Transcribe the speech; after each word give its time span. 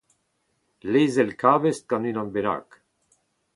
lezel 0.91 1.31
kabestr 1.39 1.87
gant 1.89 2.07
unan 2.09 2.29
bennak 2.35 2.69